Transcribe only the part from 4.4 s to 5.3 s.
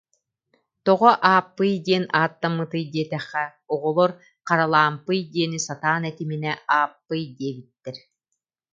Харалаампый